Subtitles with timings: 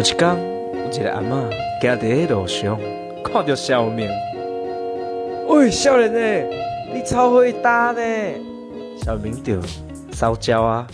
[0.00, 0.34] 有一天，
[0.72, 1.50] 有一个阿嬷
[1.82, 2.80] 行在路上，
[3.22, 4.08] 看到小明，
[5.46, 6.56] 喂，少年呢，
[6.94, 8.00] 你超会打呢！
[9.04, 9.60] 小明就
[10.10, 10.86] 烧焦啊！